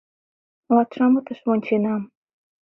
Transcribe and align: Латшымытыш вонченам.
Латшымытыш 0.75 1.39
вонченам. 1.47 2.01